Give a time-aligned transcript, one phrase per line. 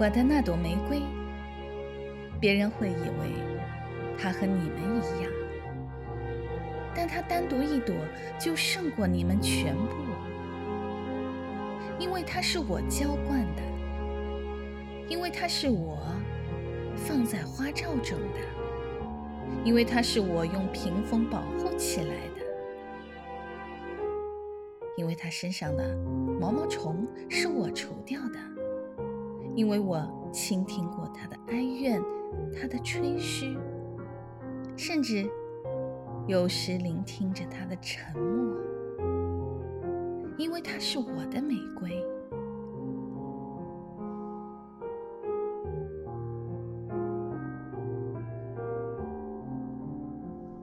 [0.00, 1.02] 我的那朵玫瑰，
[2.38, 3.34] 别人会以为
[4.16, 5.32] 它和你们一样，
[6.94, 7.96] 但它单独一朵
[8.38, 9.96] 就胜过你们全部，
[11.98, 13.62] 因为它是我浇灌的，
[15.08, 15.98] 因为它是我
[16.94, 18.38] 放在花罩中的，
[19.64, 22.46] 因为它是我用屏风保护起来的。
[24.96, 25.96] 因为它身上的
[26.40, 28.38] 毛毛虫是我除掉的，
[29.58, 32.00] 因为我倾听过他的哀怨，
[32.54, 33.58] 他的吹嘘，
[34.76, 35.28] 甚至
[36.28, 38.56] 有时聆听着他的沉默。
[40.36, 42.00] 因为他是我的玫瑰。